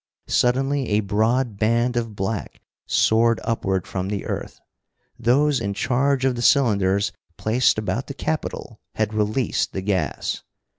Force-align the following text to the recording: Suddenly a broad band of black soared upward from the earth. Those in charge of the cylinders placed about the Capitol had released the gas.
Suddenly 0.25 0.89
a 0.89 1.01
broad 1.01 1.59
band 1.59 1.95
of 1.95 2.15
black 2.15 2.59
soared 2.87 3.39
upward 3.43 3.85
from 3.85 4.07
the 4.07 4.25
earth. 4.25 4.59
Those 5.19 5.59
in 5.59 5.75
charge 5.75 6.25
of 6.25 6.33
the 6.33 6.41
cylinders 6.41 7.11
placed 7.37 7.77
about 7.77 8.07
the 8.07 8.15
Capitol 8.15 8.79
had 8.95 9.13
released 9.13 9.73
the 9.73 9.81
gas. 9.81 10.41